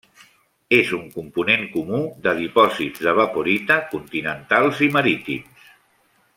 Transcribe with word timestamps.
És 0.77 0.93
un 0.97 1.03
component 1.17 1.67
comú 1.75 1.99
de 2.23 2.33
dipòsits 2.41 3.05
d'evaporita 3.09 3.79
continentals 3.95 4.85
i 4.89 4.93
marítims. 4.99 5.71